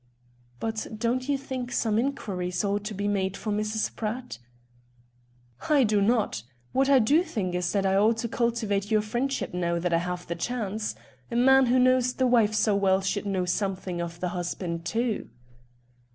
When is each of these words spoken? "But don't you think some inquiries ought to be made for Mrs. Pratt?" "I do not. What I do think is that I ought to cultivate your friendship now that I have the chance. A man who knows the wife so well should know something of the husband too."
"But 0.59 0.87
don't 0.97 1.29
you 1.29 1.37
think 1.37 1.71
some 1.71 1.99
inquiries 1.99 2.63
ought 2.63 2.83
to 2.85 2.95
be 2.95 3.07
made 3.07 3.37
for 3.37 3.51
Mrs. 3.51 3.95
Pratt?" 3.95 4.39
"I 5.69 5.83
do 5.83 6.01
not. 6.01 6.41
What 6.71 6.89
I 6.89 6.97
do 6.97 7.21
think 7.21 7.53
is 7.53 7.71
that 7.73 7.85
I 7.85 7.95
ought 7.95 8.17
to 8.17 8.27
cultivate 8.27 8.89
your 8.89 9.03
friendship 9.03 9.53
now 9.53 9.77
that 9.77 9.93
I 9.93 9.99
have 9.99 10.25
the 10.25 10.33
chance. 10.33 10.95
A 11.29 11.35
man 11.35 11.67
who 11.67 11.77
knows 11.77 12.13
the 12.15 12.25
wife 12.25 12.55
so 12.55 12.75
well 12.75 13.01
should 13.01 13.27
know 13.27 13.45
something 13.45 14.01
of 14.01 14.19
the 14.19 14.29
husband 14.29 14.85
too." 14.85 15.29